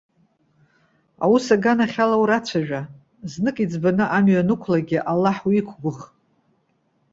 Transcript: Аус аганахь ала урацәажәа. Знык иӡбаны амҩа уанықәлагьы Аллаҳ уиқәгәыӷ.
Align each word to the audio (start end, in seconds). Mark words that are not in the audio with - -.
Аус 1.23 1.45
аганахь 1.55 1.97
ала 2.03 2.17
урацәажәа. 2.21 2.81
Знык 3.31 3.57
иӡбаны 3.63 4.05
амҩа 4.17 4.39
уанықәлагьы 4.41 4.99
Аллаҳ 5.11 5.37
уиқәгәыӷ. 5.47 5.99